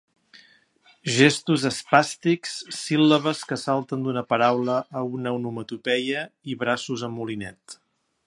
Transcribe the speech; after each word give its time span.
Gestos 1.17 1.65
espàstics, 1.69 2.55
síl·labes 2.77 3.43
que 3.51 3.59
salten 3.65 4.07
d'una 4.07 4.25
paraula 4.33 4.77
a 5.01 5.05
una 5.19 5.37
onomatopeia 5.41 6.27
i 6.55 6.61
braços 6.65 7.05
en 7.09 7.17
molinet. 7.19 7.79